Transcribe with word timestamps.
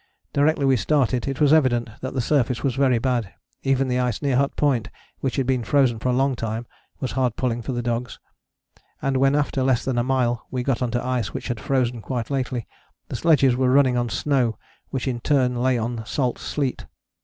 Directly 0.33 0.65
we 0.65 0.77
started 0.77 1.27
it 1.27 1.39
was 1.39 1.53
evident 1.53 1.87
that 2.01 2.15
the 2.15 2.21
surface 2.25 2.63
was 2.63 2.73
very 2.73 2.97
bad: 2.97 3.35
even 3.61 3.87
the 3.87 3.99
ice 3.99 4.19
near 4.19 4.35
Hut 4.35 4.55
Point, 4.55 4.89
which 5.19 5.35
had 5.35 5.45
been 5.45 5.63
frozen 5.63 5.99
for 5.99 6.09
a 6.09 6.17
long 6.17 6.35
time, 6.35 6.65
was 6.99 7.11
hard 7.11 7.35
pulling 7.35 7.61
for 7.61 7.71
the 7.71 7.83
dogs, 7.83 8.17
and 8.99 9.17
when 9.17 9.35
after 9.35 9.61
less 9.61 9.85
than 9.85 9.99
a 9.99 10.03
mile 10.03 10.47
we 10.49 10.63
got 10.63 10.81
on 10.81 10.89
to 10.89 11.05
ice 11.05 11.35
which 11.35 11.49
had 11.49 11.59
frozen 11.59 12.01
quite 12.01 12.31
lately 12.31 12.67
the 13.09 13.15
sledges 13.15 13.55
were 13.55 13.69
running 13.69 13.95
on 13.95 14.09
snow 14.09 14.57
which 14.89 15.07
in 15.07 15.19
turn 15.19 15.55
lay 15.57 15.77
on 15.77 16.03
salt 16.07 16.39
sleet. 16.39 16.87